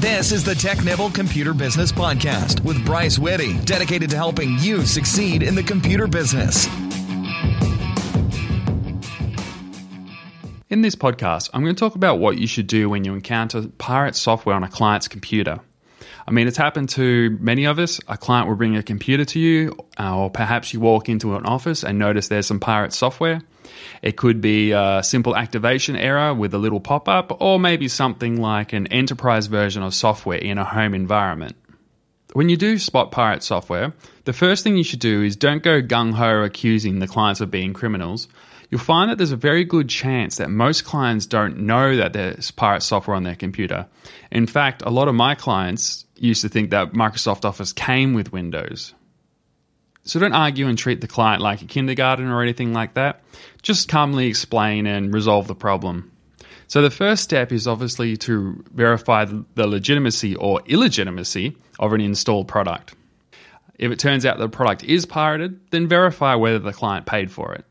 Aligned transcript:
This 0.00 0.30
is 0.30 0.44
the 0.44 0.54
Technibble 0.54 1.10
Computer 1.10 1.52
Business 1.52 1.90
Podcast 1.90 2.60
with 2.60 2.86
Bryce 2.86 3.18
Whitty, 3.18 3.58
dedicated 3.64 4.08
to 4.10 4.16
helping 4.16 4.56
you 4.60 4.86
succeed 4.86 5.42
in 5.42 5.56
the 5.56 5.62
computer 5.64 6.06
business. 6.06 6.68
In 10.68 10.82
this 10.82 10.94
podcast, 10.94 11.50
I'm 11.52 11.64
going 11.64 11.74
to 11.74 11.80
talk 11.80 11.96
about 11.96 12.20
what 12.20 12.38
you 12.38 12.46
should 12.46 12.68
do 12.68 12.88
when 12.88 13.02
you 13.02 13.12
encounter 13.12 13.66
pirate 13.78 14.14
software 14.14 14.54
on 14.54 14.62
a 14.62 14.68
client's 14.68 15.08
computer. 15.08 15.58
I 16.28 16.30
mean, 16.30 16.46
it's 16.46 16.58
happened 16.58 16.90
to 16.90 17.38
many 17.40 17.64
of 17.64 17.78
us. 17.78 18.00
A 18.06 18.18
client 18.18 18.48
will 18.48 18.54
bring 18.54 18.76
a 18.76 18.82
computer 18.82 19.24
to 19.24 19.38
you, 19.38 19.74
uh, 19.98 20.14
or 20.14 20.30
perhaps 20.30 20.74
you 20.74 20.78
walk 20.78 21.08
into 21.08 21.34
an 21.36 21.46
office 21.46 21.82
and 21.82 21.98
notice 21.98 22.28
there's 22.28 22.46
some 22.46 22.60
pirate 22.60 22.92
software. 22.92 23.40
It 24.02 24.18
could 24.18 24.42
be 24.42 24.72
a 24.72 25.00
simple 25.02 25.34
activation 25.34 25.96
error 25.96 26.34
with 26.34 26.52
a 26.52 26.58
little 26.58 26.80
pop 26.80 27.08
up, 27.08 27.40
or 27.40 27.58
maybe 27.58 27.88
something 27.88 28.42
like 28.42 28.74
an 28.74 28.88
enterprise 28.88 29.46
version 29.46 29.82
of 29.82 29.94
software 29.94 30.36
in 30.36 30.58
a 30.58 30.64
home 30.64 30.92
environment. 30.92 31.56
When 32.34 32.50
you 32.50 32.58
do 32.58 32.76
spot 32.76 33.10
pirate 33.10 33.42
software, 33.42 33.94
the 34.24 34.34
first 34.34 34.64
thing 34.64 34.76
you 34.76 34.84
should 34.84 35.00
do 35.00 35.22
is 35.22 35.34
don't 35.34 35.62
go 35.62 35.80
gung 35.80 36.12
ho 36.12 36.42
accusing 36.42 36.98
the 36.98 37.08
clients 37.08 37.40
of 37.40 37.50
being 37.50 37.72
criminals. 37.72 38.28
You'll 38.70 38.82
find 38.82 39.10
that 39.10 39.16
there's 39.16 39.32
a 39.32 39.36
very 39.36 39.64
good 39.64 39.88
chance 39.88 40.36
that 40.36 40.50
most 40.50 40.84
clients 40.84 41.24
don't 41.24 41.60
know 41.60 41.96
that 41.96 42.12
there's 42.12 42.50
pirate 42.50 42.82
software 42.82 43.16
on 43.16 43.22
their 43.22 43.34
computer. 43.34 43.86
In 44.30 44.46
fact, 44.46 44.82
a 44.84 44.90
lot 44.90 45.08
of 45.08 45.14
my 45.14 45.34
clients 45.34 46.04
used 46.20 46.42
to 46.42 46.48
think 46.48 46.70
that 46.70 46.92
Microsoft 46.92 47.44
Office 47.44 47.72
came 47.72 48.14
with 48.14 48.32
Windows. 48.32 48.94
So 50.04 50.18
don't 50.18 50.32
argue 50.32 50.68
and 50.68 50.78
treat 50.78 51.00
the 51.00 51.06
client 51.06 51.42
like 51.42 51.60
a 51.60 51.66
kindergarten 51.66 52.28
or 52.28 52.42
anything 52.42 52.72
like 52.72 52.94
that. 52.94 53.22
Just 53.62 53.88
calmly 53.88 54.26
explain 54.26 54.86
and 54.86 55.12
resolve 55.12 55.48
the 55.48 55.54
problem. 55.54 56.10
So 56.66 56.82
the 56.82 56.90
first 56.90 57.22
step 57.22 57.52
is 57.52 57.66
obviously 57.66 58.16
to 58.18 58.64
verify 58.72 59.24
the 59.26 59.66
legitimacy 59.66 60.34
or 60.36 60.62
illegitimacy 60.66 61.56
of 61.78 61.92
an 61.92 62.00
installed 62.00 62.48
product. 62.48 62.94
If 63.78 63.92
it 63.92 63.98
turns 63.98 64.26
out 64.26 64.38
the 64.38 64.48
product 64.48 64.82
is 64.84 65.06
pirated, 65.06 65.60
then 65.70 65.86
verify 65.86 66.34
whether 66.34 66.58
the 66.58 66.72
client 66.72 67.06
paid 67.06 67.30
for 67.30 67.54
it. 67.54 67.64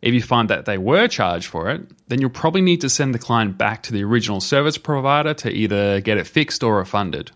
If 0.00 0.14
you 0.14 0.22
find 0.22 0.48
that 0.48 0.64
they 0.64 0.78
were 0.78 1.08
charged 1.08 1.46
for 1.46 1.70
it, 1.70 1.82
then 2.08 2.20
you'll 2.20 2.30
probably 2.30 2.62
need 2.62 2.80
to 2.82 2.88
send 2.88 3.14
the 3.14 3.18
client 3.18 3.58
back 3.58 3.82
to 3.84 3.92
the 3.92 4.04
original 4.04 4.40
service 4.40 4.78
provider 4.78 5.34
to 5.34 5.50
either 5.50 6.00
get 6.00 6.16
it 6.16 6.26
fixed 6.26 6.62
or 6.62 6.78
refunded. 6.78 7.30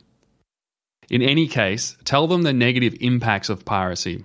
In 1.10 1.22
any 1.22 1.46
case, 1.46 1.96
tell 2.04 2.26
them 2.26 2.42
the 2.42 2.52
negative 2.52 2.96
impacts 3.00 3.48
of 3.48 3.64
piracy. 3.64 4.24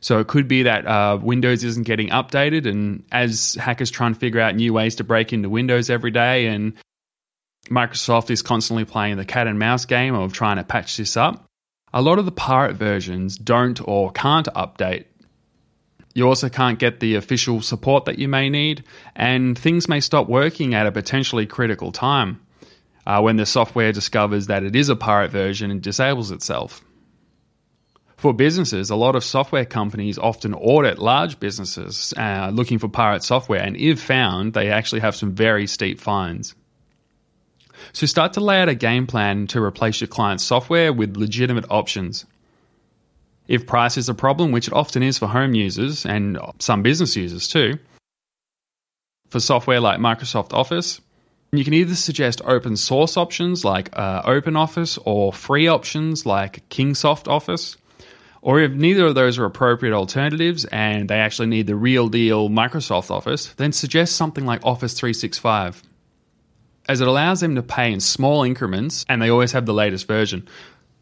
So 0.00 0.18
it 0.18 0.26
could 0.26 0.48
be 0.48 0.64
that 0.64 0.86
uh, 0.86 1.18
Windows 1.20 1.64
isn't 1.64 1.86
getting 1.86 2.08
updated, 2.08 2.68
and 2.68 3.04
as 3.12 3.54
hackers 3.54 3.90
try 3.90 4.06
and 4.06 4.18
figure 4.18 4.40
out 4.40 4.54
new 4.54 4.72
ways 4.72 4.96
to 4.96 5.04
break 5.04 5.32
into 5.32 5.48
Windows 5.48 5.90
every 5.90 6.10
day, 6.10 6.46
and 6.46 6.74
Microsoft 7.68 8.30
is 8.30 8.42
constantly 8.42 8.84
playing 8.84 9.16
the 9.16 9.24
cat 9.24 9.46
and 9.46 9.58
mouse 9.58 9.84
game 9.84 10.14
of 10.14 10.32
trying 10.32 10.56
to 10.56 10.64
patch 10.64 10.96
this 10.96 11.16
up, 11.16 11.44
a 11.92 12.02
lot 12.02 12.18
of 12.18 12.24
the 12.24 12.32
pirate 12.32 12.76
versions 12.76 13.36
don't 13.36 13.80
or 13.86 14.10
can't 14.12 14.48
update. 14.54 15.06
You 16.14 16.26
also 16.26 16.48
can't 16.48 16.78
get 16.78 17.00
the 17.00 17.14
official 17.14 17.62
support 17.62 18.04
that 18.06 18.18
you 18.18 18.28
may 18.28 18.50
need, 18.50 18.84
and 19.14 19.58
things 19.58 19.88
may 19.88 20.00
stop 20.00 20.28
working 20.28 20.74
at 20.74 20.86
a 20.86 20.92
potentially 20.92 21.46
critical 21.46 21.92
time 21.92 22.40
uh, 23.06 23.20
when 23.20 23.36
the 23.36 23.46
software 23.46 23.92
discovers 23.92 24.46
that 24.46 24.62
it 24.62 24.76
is 24.76 24.88
a 24.88 24.96
pirate 24.96 25.30
version 25.30 25.70
and 25.70 25.82
disables 25.82 26.30
itself. 26.30 26.82
For 28.16 28.34
businesses, 28.34 28.90
a 28.90 28.96
lot 28.96 29.16
of 29.16 29.24
software 29.24 29.64
companies 29.64 30.18
often 30.18 30.52
audit 30.52 30.98
large 30.98 31.40
businesses 31.40 32.12
uh, 32.18 32.50
looking 32.52 32.78
for 32.78 32.88
pirate 32.88 33.24
software, 33.24 33.62
and 33.62 33.76
if 33.76 34.02
found, 34.02 34.52
they 34.52 34.70
actually 34.70 35.00
have 35.00 35.16
some 35.16 35.32
very 35.32 35.66
steep 35.66 35.98
fines. 35.98 36.54
So 37.94 38.06
start 38.06 38.34
to 38.34 38.40
lay 38.40 38.60
out 38.60 38.68
a 38.68 38.74
game 38.74 39.06
plan 39.06 39.46
to 39.48 39.62
replace 39.62 40.02
your 40.02 40.08
client's 40.08 40.44
software 40.44 40.92
with 40.92 41.16
legitimate 41.16 41.64
options. 41.70 42.26
If 43.48 43.66
price 43.66 43.96
is 43.96 44.08
a 44.08 44.14
problem, 44.14 44.52
which 44.52 44.68
it 44.68 44.74
often 44.74 45.02
is 45.02 45.18
for 45.18 45.26
home 45.26 45.54
users 45.54 46.04
and 46.04 46.38
some 46.58 46.82
business 46.82 47.16
users 47.16 47.48
too, 47.48 47.78
for 49.28 49.40
software 49.40 49.80
like 49.80 49.98
Microsoft 49.98 50.52
Office, 50.52 51.00
you 51.52 51.64
can 51.64 51.74
either 51.74 51.94
suggest 51.94 52.40
open 52.44 52.76
source 52.76 53.16
options 53.16 53.64
like 53.64 53.90
uh, 53.92 54.22
OpenOffice 54.22 54.98
or 55.04 55.32
free 55.32 55.66
options 55.66 56.24
like 56.24 56.68
Kingsoft 56.68 57.28
Office. 57.28 57.76
Or 58.42 58.60
if 58.60 58.72
neither 58.72 59.06
of 59.06 59.14
those 59.14 59.38
are 59.38 59.44
appropriate 59.44 59.94
alternatives 59.94 60.64
and 60.64 61.08
they 61.08 61.18
actually 61.18 61.48
need 61.48 61.66
the 61.66 61.74
real 61.74 62.08
deal 62.08 62.48
Microsoft 62.48 63.10
Office, 63.10 63.52
then 63.54 63.72
suggest 63.72 64.16
something 64.16 64.46
like 64.46 64.64
Office 64.64 64.94
365. 64.94 65.82
As 66.88 67.00
it 67.00 67.08
allows 67.08 67.40
them 67.40 67.56
to 67.56 67.62
pay 67.62 67.92
in 67.92 68.00
small 68.00 68.44
increments 68.44 69.04
and 69.08 69.20
they 69.20 69.28
always 69.28 69.52
have 69.52 69.66
the 69.66 69.74
latest 69.74 70.06
version, 70.06 70.48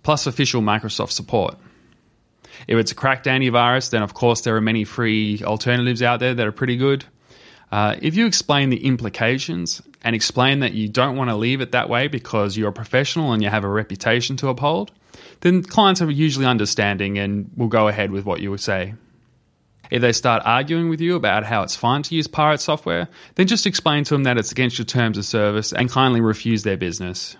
plus 0.02 0.26
official 0.26 0.62
Microsoft 0.62 1.12
support. 1.12 1.56
If 2.66 2.76
it's 2.76 2.90
a 2.90 2.94
cracked 2.94 3.26
antivirus, 3.26 3.90
then 3.90 4.02
of 4.02 4.14
course 4.14 4.40
there 4.40 4.56
are 4.56 4.60
many 4.60 4.84
free 4.84 5.42
alternatives 5.44 6.02
out 6.02 6.20
there 6.20 6.34
that 6.34 6.46
are 6.46 6.52
pretty 6.52 6.76
good. 6.76 7.04
Uh, 7.70 7.96
if 8.00 8.16
you 8.16 8.26
explain 8.26 8.70
the 8.70 8.84
implications 8.84 9.82
and 10.02 10.16
explain 10.16 10.60
that 10.60 10.72
you 10.72 10.88
don't 10.88 11.16
want 11.16 11.30
to 11.30 11.36
leave 11.36 11.60
it 11.60 11.72
that 11.72 11.88
way 11.88 12.08
because 12.08 12.56
you're 12.56 12.70
a 12.70 12.72
professional 12.72 13.32
and 13.32 13.42
you 13.42 13.50
have 13.50 13.64
a 13.64 13.68
reputation 13.68 14.36
to 14.38 14.48
uphold, 14.48 14.90
then 15.40 15.62
clients 15.62 16.00
are 16.00 16.10
usually 16.10 16.46
understanding 16.46 17.18
and 17.18 17.50
will 17.56 17.68
go 17.68 17.88
ahead 17.88 18.10
with 18.10 18.24
what 18.24 18.40
you 18.40 18.56
say. 18.56 18.94
If 19.90 20.02
they 20.02 20.12
start 20.12 20.42
arguing 20.44 20.90
with 20.90 21.00
you 21.00 21.16
about 21.16 21.44
how 21.44 21.62
it's 21.62 21.76
fine 21.76 22.02
to 22.04 22.14
use 22.14 22.26
pirate 22.26 22.60
software, 22.60 23.08
then 23.36 23.46
just 23.46 23.66
explain 23.66 24.04
to 24.04 24.14
them 24.14 24.24
that 24.24 24.36
it's 24.36 24.52
against 24.52 24.78
your 24.78 24.84
terms 24.84 25.16
of 25.16 25.24
service 25.24 25.72
and 25.72 25.90
kindly 25.90 26.20
refuse 26.20 26.62
their 26.62 26.76
business. 26.76 27.36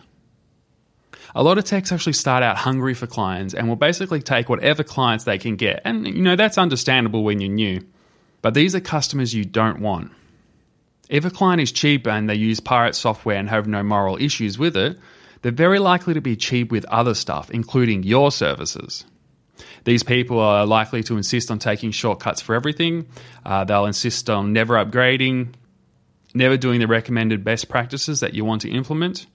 A 1.35 1.43
lot 1.43 1.59
of 1.59 1.65
techs 1.65 1.93
actually 1.93 2.15
start 2.15 2.43
out 2.43 2.57
hungry 2.57 2.95
for 2.95 3.07
clients 3.07 3.53
and 3.53 3.69
will 3.69 3.77
basically 3.77 4.23
take 4.23 4.49
whatever 4.49 4.83
clients 4.83 5.25
they 5.25 5.37
can 5.37 5.57
get. 5.57 5.83
And 5.85 6.07
you 6.07 6.23
know, 6.23 6.37
that's 6.37 6.57
understandable 6.57 7.23
when 7.23 7.41
you're 7.41 7.53
new. 7.53 7.87
But 8.43 8.55
these 8.55 8.75
are 8.75 8.81
customers 8.81 9.35
you 9.35 9.45
don't 9.45 9.81
want. 9.81 10.13
If 11.09 11.25
a 11.25 11.31
client 11.31 11.61
is 11.61 11.73
cheap 11.73 12.07
and 12.07 12.29
they 12.29 12.35
use 12.35 12.61
pirate 12.61 12.95
software 12.95 13.37
and 13.37 13.49
have 13.49 13.67
no 13.67 13.83
moral 13.83 14.17
issues 14.17 14.59
with 14.59 14.77
it, 14.77 14.99
they're 15.43 15.53
very 15.53 15.79
likely 15.79 16.15
to 16.15 16.21
be 16.21 16.37
cheap 16.37 16.71
with 16.71 16.85
other 16.87 17.15
stuff, 17.15 17.51
including 17.51 18.03
your 18.03 18.31
services. 18.31 19.05
These 19.85 20.03
people 20.03 20.39
are 20.39 20.67
likely 20.67 21.03
to 21.05 21.17
insist 21.17 21.51
on 21.51 21.59
taking 21.59 21.91
shortcuts 21.91 22.43
for 22.43 22.55
everything. 22.55 23.07
Uh, 23.45 23.65
they'll 23.65 23.87
insist 23.87 24.29
on 24.29 24.53
never 24.53 24.75
upgrading, 24.75 25.55
never 26.35 26.57
doing 26.57 26.81
the 26.81 26.87
recommended 26.87 27.45
best 27.45 27.69
practices 27.69 28.21
that 28.21 28.35
you 28.35 28.45
want 28.45 28.63
to 28.63 28.71
implement. 28.71 29.27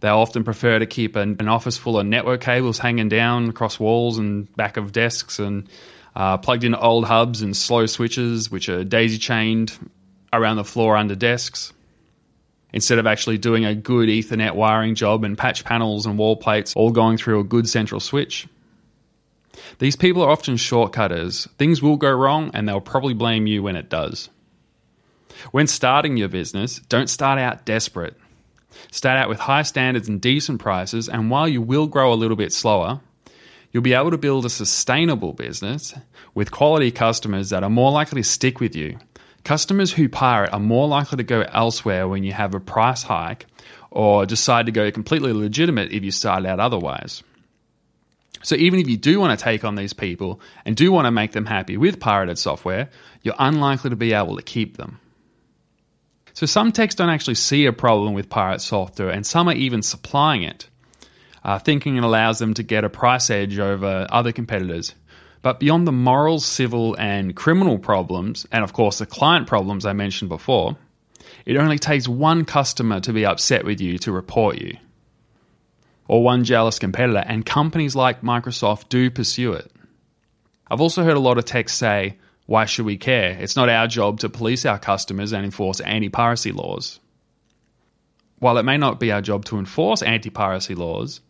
They'll 0.00 0.18
often 0.18 0.44
prefer 0.44 0.78
to 0.78 0.86
keep 0.86 1.16
an, 1.16 1.36
an 1.38 1.48
office 1.48 1.78
full 1.78 1.98
of 1.98 2.06
network 2.06 2.40
cables 2.40 2.78
hanging 2.78 3.08
down 3.08 3.48
across 3.48 3.78
walls 3.78 4.18
and 4.18 4.54
back 4.56 4.76
of 4.76 4.92
desks 4.92 5.38
and 5.38 5.68
uh, 6.14 6.38
plugged 6.38 6.64
in 6.64 6.74
old 6.74 7.04
hubs 7.04 7.42
and 7.42 7.56
slow 7.56 7.86
switches, 7.86 8.50
which 8.50 8.68
are 8.68 8.84
daisy 8.84 9.18
chained 9.18 9.72
around 10.32 10.56
the 10.56 10.64
floor 10.64 10.96
under 10.96 11.14
desks. 11.14 11.72
Instead 12.72 12.98
of 12.98 13.06
actually 13.06 13.36
doing 13.36 13.66
a 13.66 13.74
good 13.74 14.08
Ethernet 14.08 14.54
wiring 14.54 14.94
job 14.94 15.24
and 15.24 15.36
patch 15.36 15.62
panels 15.64 16.06
and 16.06 16.16
wall 16.16 16.36
plates 16.36 16.74
all 16.74 16.90
going 16.90 17.18
through 17.18 17.40
a 17.40 17.44
good 17.44 17.68
central 17.68 18.00
switch. 18.00 18.46
These 19.78 19.96
people 19.96 20.22
are 20.22 20.30
often 20.30 20.56
shortcutters. 20.56 21.46
Things 21.58 21.82
will 21.82 21.96
go 21.96 22.10
wrong 22.10 22.50
and 22.54 22.66
they'll 22.66 22.80
probably 22.80 23.12
blame 23.12 23.46
you 23.46 23.62
when 23.62 23.76
it 23.76 23.90
does. 23.90 24.30
When 25.50 25.66
starting 25.66 26.16
your 26.16 26.28
business, 26.28 26.78
don't 26.88 27.10
start 27.10 27.38
out 27.38 27.66
desperate. 27.66 28.16
Start 28.90 29.18
out 29.18 29.28
with 29.28 29.38
high 29.38 29.62
standards 29.62 30.08
and 30.08 30.20
decent 30.20 30.60
prices, 30.60 31.08
and 31.08 31.30
while 31.30 31.48
you 31.48 31.60
will 31.60 31.86
grow 31.86 32.12
a 32.12 32.14
little 32.14 32.36
bit 32.36 32.52
slower, 32.52 33.00
you'll 33.72 33.82
be 33.82 33.94
able 33.94 34.10
to 34.10 34.18
build 34.18 34.44
a 34.44 34.50
sustainable 34.50 35.32
business 35.32 35.94
with 36.34 36.50
quality 36.50 36.90
customers 36.90 37.50
that 37.50 37.64
are 37.64 37.70
more 37.70 37.90
likely 37.90 38.22
to 38.22 38.28
stick 38.28 38.60
with 38.60 38.76
you 38.76 38.98
Customers 39.44 39.92
who 39.92 40.08
pirate 40.08 40.52
are 40.52 40.60
more 40.60 40.86
likely 40.86 41.16
to 41.16 41.24
go 41.24 41.42
elsewhere 41.42 42.06
when 42.06 42.22
you 42.22 42.32
have 42.32 42.54
a 42.54 42.60
price 42.60 43.02
hike 43.02 43.46
or 43.90 44.24
decide 44.24 44.66
to 44.66 44.72
go 44.72 44.90
completely 44.90 45.32
legitimate 45.32 45.92
if 45.92 46.04
you 46.04 46.12
start 46.12 46.46
out 46.46 46.60
otherwise. 46.60 47.22
So 48.44 48.54
even 48.54 48.80
if 48.80 48.88
you 48.88 48.96
do 48.96 49.20
want 49.20 49.38
to 49.38 49.42
take 49.42 49.64
on 49.64 49.74
these 49.74 49.92
people 49.92 50.40
and 50.64 50.76
do 50.76 50.92
want 50.92 51.06
to 51.06 51.10
make 51.10 51.32
them 51.32 51.46
happy 51.46 51.76
with 51.76 52.00
pirated 52.00 52.38
software, 52.38 52.88
you're 53.22 53.34
unlikely 53.38 53.90
to 53.90 53.96
be 53.96 54.12
able 54.12 54.36
to 54.36 54.42
keep 54.42 54.76
them. 54.76 55.00
So 56.34 56.46
some 56.46 56.72
techs 56.72 56.94
don't 56.94 57.10
actually 57.10 57.34
see 57.34 57.66
a 57.66 57.72
problem 57.72 58.14
with 58.14 58.30
pirate 58.30 58.60
software, 58.60 59.10
and 59.10 59.26
some 59.26 59.48
are 59.48 59.54
even 59.54 59.82
supplying 59.82 60.44
it, 60.44 60.68
uh, 61.44 61.58
thinking 61.58 61.96
it 61.96 62.04
allows 62.04 62.38
them 62.38 62.54
to 62.54 62.62
get 62.62 62.84
a 62.84 62.88
price 62.88 63.30
edge 63.30 63.58
over 63.58 64.06
other 64.10 64.32
competitors. 64.32 64.94
But 65.42 65.58
beyond 65.58 65.86
the 65.86 65.92
moral, 65.92 66.38
civil, 66.38 66.94
and 66.98 67.34
criminal 67.34 67.78
problems, 67.78 68.46
and 68.52 68.62
of 68.62 68.72
course 68.72 68.98
the 68.98 69.06
client 69.06 69.48
problems 69.48 69.84
I 69.84 69.92
mentioned 69.92 70.28
before, 70.28 70.76
it 71.44 71.56
only 71.56 71.78
takes 71.78 72.06
one 72.06 72.44
customer 72.44 73.00
to 73.00 73.12
be 73.12 73.26
upset 73.26 73.64
with 73.64 73.80
you 73.80 73.98
to 73.98 74.12
report 74.12 74.58
you, 74.58 74.76
or 76.06 76.22
one 76.22 76.44
jealous 76.44 76.78
competitor, 76.78 77.24
and 77.26 77.44
companies 77.44 77.96
like 77.96 78.22
Microsoft 78.22 78.88
do 78.88 79.10
pursue 79.10 79.52
it. 79.54 79.70
I've 80.70 80.80
also 80.80 81.02
heard 81.02 81.16
a 81.16 81.20
lot 81.20 81.38
of 81.38 81.44
techs 81.44 81.74
say, 81.74 82.16
why 82.46 82.66
should 82.66 82.86
we 82.86 82.96
care? 82.96 83.36
It's 83.40 83.56
not 83.56 83.68
our 83.68 83.86
job 83.86 84.20
to 84.20 84.28
police 84.28 84.64
our 84.64 84.78
customers 84.78 85.32
and 85.32 85.44
enforce 85.44 85.80
anti 85.80 86.08
piracy 86.08 86.52
laws. 86.52 87.00
while 88.38 88.58
it 88.58 88.64
may 88.64 88.76
not 88.76 88.98
be 88.98 89.12
our 89.12 89.20
job 89.20 89.44
to 89.44 89.58
enforce 89.58 90.02
anti 90.02 90.28
piracy 90.28 90.74
laws, 90.74 91.20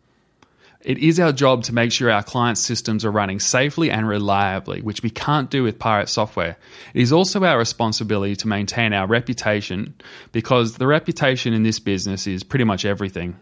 it 0.83 0.97
is 0.97 1.19
our 1.19 1.31
job 1.31 1.63
to 1.63 1.73
make 1.73 1.91
sure 1.91 2.11
our 2.11 2.23
clients' 2.23 2.61
systems 2.61 3.05
are 3.05 3.11
running 3.11 3.39
safely 3.39 3.89
and 3.89 4.07
reliably, 4.07 4.81
which 4.81 5.01
we 5.01 5.09
can't 5.09 5.49
do 5.49 5.63
with 5.63 5.79
pirate 5.79 6.09
software. 6.09 6.57
It 6.93 7.01
is 7.01 7.13
also 7.13 7.43
our 7.43 7.57
responsibility 7.57 8.35
to 8.37 8.47
maintain 8.47 8.93
our 8.93 9.07
reputation 9.07 9.95
because 10.31 10.77
the 10.77 10.87
reputation 10.87 11.53
in 11.53 11.63
this 11.63 11.79
business 11.79 12.27
is 12.27 12.43
pretty 12.43 12.65
much 12.65 12.85
everything. 12.85 13.37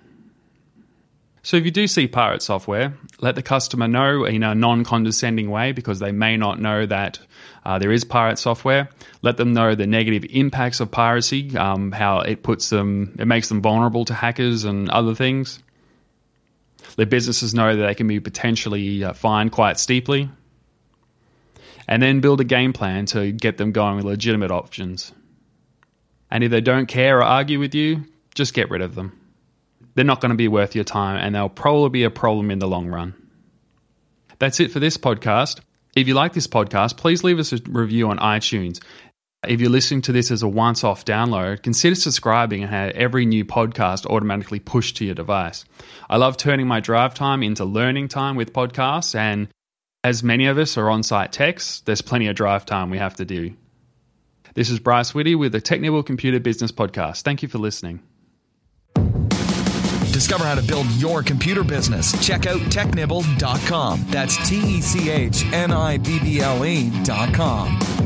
So 1.44 1.58
if 1.58 1.66
you 1.66 1.72
do 1.72 1.88
see 1.88 2.08
pirate 2.08 2.44
software, 2.44 2.94
let 3.20 3.34
the 3.34 3.42
customer 3.42 3.88
know 3.88 4.26
in 4.26 4.44
a 4.44 4.54
non-condescending 4.54 5.50
way 5.50 5.72
because 5.72 5.98
they 5.98 6.12
may 6.12 6.38
not 6.38 6.60
know 6.60 6.86
that 6.86 7.18
uh, 7.66 7.80
there 7.80 7.92
is 7.92 8.04
pirate 8.04 8.38
software. 8.38 8.90
Let 9.24 9.38
them 9.38 9.54
know 9.54 9.74
the 9.74 9.88
negative 9.88 10.24
impacts 10.30 10.80
of 10.82 10.92
piracy, 10.92 11.58
um, 11.58 11.92
how 11.92 12.20
it 12.20 12.44
puts 12.44 12.70
them, 12.70 13.16
it 13.18 13.26
makes 13.26 13.50
them 13.50 13.62
vulnerable 13.62 14.06
to 14.06 14.14
hackers 14.14 14.66
and 14.66 14.88
other 14.90 15.16
things. 15.16 15.60
Let 16.98 17.10
businesses 17.10 17.54
know 17.54 17.76
that 17.76 17.86
they 17.86 17.96
can 17.96 18.08
be 18.08 18.20
potentially 18.20 19.04
uh, 19.04 19.14
fined 19.14 19.52
quite 19.52 19.80
steeply. 19.80 20.30
And 21.88 22.02
then 22.02 22.22
build 22.22 22.40
a 22.42 22.46
game 22.46 22.74
plan 22.74 23.06
to 23.08 23.32
get 23.32 23.58
them 23.58 23.72
going 23.72 23.98
with 23.98 24.06
legitimate 24.06 24.52
options. 24.52 25.12
And 26.30 26.44
if 26.44 26.52
they 26.52 26.62
don't 26.62 26.86
care 26.86 27.20
or 27.20 27.24
argue 27.24 27.60
with 27.60 27.76
you, 27.76 28.06
just 28.34 28.54
get 28.54 28.70
rid 28.70 28.82
of 28.82 28.96
them 28.96 29.22
they're 29.96 30.06
not 30.06 30.22
going 30.22 30.30
to 30.32 30.36
be 30.36 30.48
worth 30.48 30.76
your 30.76 30.84
time 30.84 31.18
and 31.18 31.36
they'll 31.36 31.50
probably 31.50 31.90
be 31.90 32.04
a 32.04 32.10
problem 32.10 32.52
in 32.52 32.60
the 32.60 32.68
long 32.68 32.88
run. 32.88 33.14
That's 34.40 34.60
it 34.60 34.72
for 34.72 34.80
this 34.80 34.98
podcast. 34.98 35.60
If 35.96 36.08
you 36.08 36.14
like 36.14 36.34
this 36.34 36.48
podcast, 36.48 36.98
please 36.98 37.24
leave 37.24 37.40
us 37.40 37.54
a 37.54 37.58
review 37.68 38.10
on 38.10 38.18
iTunes. 38.18 38.82
If 39.48 39.60
you're 39.60 39.72
listening 39.72 40.04
to 40.04 40.12
this 40.12 40.30
as 40.30 40.44
a 40.44 40.48
once 40.48 40.84
off 40.84 41.04
download, 41.04 41.64
consider 41.64 41.96
subscribing 41.96 42.62
and 42.62 42.72
have 42.72 42.92
every 42.92 43.26
new 43.26 43.44
podcast 43.44 44.06
automatically 44.06 44.60
pushed 44.60 44.98
to 44.98 45.06
your 45.06 45.16
device. 45.16 45.66
I 46.08 46.18
love 46.18 46.38
turning 46.38 46.68
my 46.68 46.80
drive 46.80 47.16
time 47.16 47.42
into 47.42 47.66
learning 47.66 48.10
time 48.10 48.36
with 48.36 48.54
podcasts, 48.54 49.16
and 49.16 49.48
as 50.04 50.22
many 50.22 50.46
of 50.46 50.60
us 50.60 50.78
are 50.78 50.92
on 50.92 51.02
site 51.02 51.32
techs, 51.32 51.80
there's 51.82 52.04
plenty 52.04 52.28
of 52.28 52.36
drive 52.36 52.68
time 52.68 52.92
we 52.92 53.00
have 53.00 53.16
to 53.16 53.26
do. 53.26 53.56
This 54.54 54.70
is 54.70 54.80
Bryce 54.80 55.16
Whitty 55.16 55.34
with 55.34 55.54
the 55.54 55.62
Technibble 55.62 56.06
Computer 56.06 56.40
Business 56.40 56.72
Podcast. 56.72 57.24
Thank 57.24 57.42
you 57.42 57.50
for 57.50 57.58
listening. 57.58 58.02
Discover 60.14 60.44
how 60.44 60.54
to 60.54 60.62
build 60.62 60.86
your 60.98 61.24
computer 61.24 61.64
business. 61.64 62.12
Check 62.24 62.46
out 62.46 62.60
technibble.com. 62.60 64.06
That's 64.10 64.38
T 64.48 64.78
E 64.78 64.82
C 64.82 65.10
H 65.10 65.46
N 65.52 65.72
I 65.72 65.98
B 65.98 66.20
B 66.20 66.42
L 66.42 66.64
E.com. 66.64 68.01